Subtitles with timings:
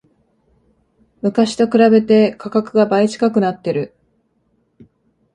[1.21, 3.93] 昔と比べて価格が倍近くなってる